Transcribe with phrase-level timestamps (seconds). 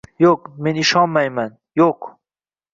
[0.23, 1.55] Yo‘q, men ishonmayman,
[1.85, 2.13] yo‘q».